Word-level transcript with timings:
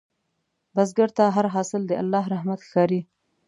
بزګر 0.75 1.09
ته 1.17 1.25
هر 1.35 1.45
حاصل 1.55 1.81
د 1.87 1.91
الله 2.01 2.23
رحمت 2.33 2.59
ښکاري 2.67 3.01